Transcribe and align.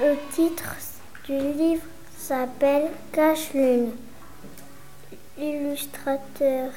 Le 0.00 0.16
titre 0.34 0.76
du 1.26 1.38
livre 1.38 1.84
s'appelle 2.16 2.90
Cache-Lune. 3.12 3.92
L'illustrateur 5.38 6.70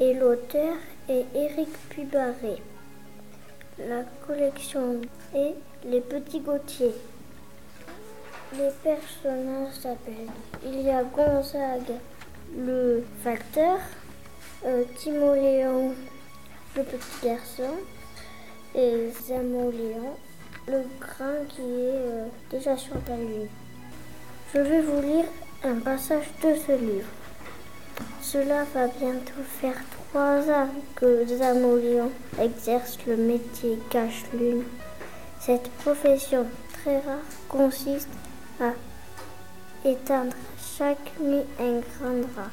et 0.00 0.14
l'auteur 0.14 0.76
est 1.08 1.26
Éric 1.34 1.68
Pubaré. 1.90 2.62
La 3.78 4.04
collection 4.26 5.00
est 5.34 5.54
Les 5.84 6.00
Petits 6.00 6.40
Gautiers. 6.40 6.94
Les 8.52 8.70
personnages 8.82 9.74
s'appellent 9.82 10.30
il 10.64 10.82
y 10.82 10.90
a 10.90 11.02
Gonzague, 11.02 11.98
le 12.56 13.04
facteur, 13.22 13.78
euh, 14.64 14.84
Timoléon, 14.96 15.92
le 16.76 16.82
petit 16.84 17.26
garçon, 17.26 17.74
et 18.76 19.10
Zamoléon, 19.26 20.14
le 20.68 20.82
grain 21.00 21.44
qui 21.48 21.60
est 21.60 21.96
euh, 22.06 22.26
déjà 22.50 22.76
sur 22.76 22.94
la 23.08 23.16
lune. 23.16 23.48
Je 24.54 24.60
vais 24.60 24.80
vous 24.80 25.00
lire 25.00 25.24
un 25.64 25.80
passage 25.80 26.26
de 26.44 26.54
ce 26.54 26.72
livre. 26.72 27.08
Cela 28.22 28.64
va 28.74 28.86
bientôt 28.86 29.42
faire 29.60 29.76
trois 29.90 30.48
ans 30.50 30.68
que 30.94 31.26
Zamoléon 31.26 32.12
exerce 32.40 32.96
le 33.08 33.16
métier 33.16 33.78
cache-lune. 33.90 34.62
Cette 35.40 35.68
profession 35.72 36.46
très 36.72 37.00
rare 37.00 37.18
consiste 37.48 38.08
à 38.60 38.72
éteindre 39.88 40.34
chaque 40.78 41.18
nuit 41.20 41.44
un 41.60 41.80
grand 41.80 42.20
drap 42.20 42.50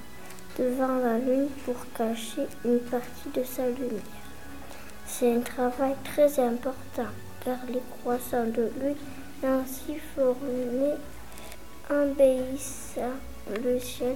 devant 0.58 0.98
la 0.98 1.18
lune 1.18 1.48
pour 1.66 1.76
cacher 1.98 2.48
une 2.66 2.80
partie 2.80 3.30
de 3.34 3.44
sa 3.44 3.68
lumière. 3.68 4.02
C'est 5.08 5.36
un 5.36 5.40
travail 5.40 5.96
très 6.04 6.40
important 6.40 7.12
car 7.44 7.58
les 7.68 7.82
croissants 8.00 8.46
de 8.46 8.70
lune 8.82 8.96
ainsi 9.44 9.96
formés 10.16 10.96
embellissent 11.90 13.00
le 13.64 13.80
ciel 13.80 14.16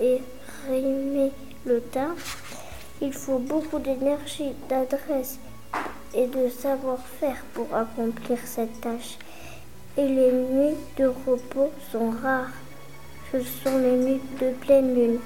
et 0.00 0.20
rimer 0.68 1.32
le 1.64 1.80
temps. 1.80 2.14
Il 3.00 3.12
faut 3.12 3.38
beaucoup 3.38 3.78
d'énergie, 3.78 4.52
d'adresse 4.68 5.38
et 6.14 6.26
de 6.26 6.48
savoir-faire 6.48 7.42
pour 7.54 7.74
accomplir 7.74 8.38
cette 8.44 8.80
tâche. 8.80 9.18
Et 9.96 10.06
les 10.06 10.32
nuits 10.32 10.76
de 10.96 11.06
repos 11.06 11.70
sont 11.90 12.10
rares. 12.22 12.52
Ce 13.32 13.40
sont 13.40 13.78
les 13.78 13.96
nuits 13.96 14.20
de 14.40 14.50
pleine 14.50 14.94
lune. 14.94 15.18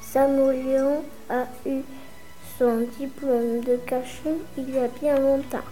Samoléon 0.00 1.02
a 1.30 1.46
eu 1.66 1.82
son 2.58 2.86
diplôme 2.98 3.60
de 3.60 3.76
cachet 3.86 4.36
il 4.58 4.74
y 4.74 4.78
a 4.78 4.88
bien 4.88 5.18
longtemps. 5.18 5.68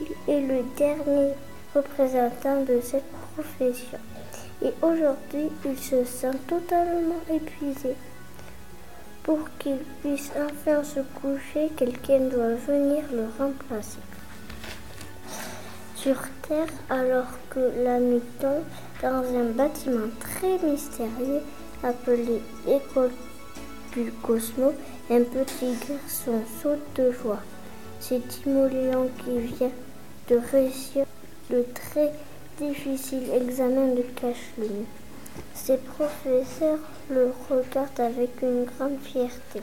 Il 0.00 0.32
est 0.32 0.40
le 0.40 0.62
dernier 0.76 1.32
représentant 1.74 2.62
de 2.62 2.80
cette 2.80 3.10
profession. 3.34 3.98
Et 4.62 4.72
aujourd'hui, 4.82 5.50
il 5.64 5.78
se 5.78 6.04
sent 6.04 6.36
totalement 6.48 7.20
épuisé. 7.32 7.94
Pour 9.22 9.38
qu'il 9.58 9.78
puisse 10.00 10.32
enfin 10.36 10.82
se 10.82 11.00
coucher, 11.20 11.70
quelqu'un 11.76 12.20
doit 12.28 12.54
venir 12.54 13.04
le 13.12 13.26
remplacer. 13.38 13.98
Sur 16.02 16.14
Terre, 16.46 16.68
alors 16.90 17.26
que 17.50 17.58
tombe, 18.40 18.62
dans 19.02 19.36
un 19.36 19.50
bâtiment 19.50 20.06
très 20.20 20.56
mystérieux 20.58 21.40
appelé 21.82 22.40
École 22.68 23.10
du 23.94 24.12
Cosmos, 24.22 24.74
un 25.10 25.22
petit 25.24 25.74
garçon 25.88 26.40
saute 26.62 26.78
de 26.94 27.10
joie. 27.10 27.42
C'est 27.98 28.28
Timoléon 28.28 29.10
qui 29.18 29.38
vient 29.38 29.72
de 30.28 30.40
réussir 30.52 31.04
le 31.50 31.64
très 31.74 32.12
difficile 32.60 33.32
examen 33.34 33.88
de 33.88 34.02
cache-lune. 34.02 34.84
Ses 35.52 35.78
professeurs 35.78 36.78
le 37.10 37.32
regardent 37.50 37.98
avec 37.98 38.40
une 38.42 38.66
grande 38.66 39.00
fierté. 39.02 39.62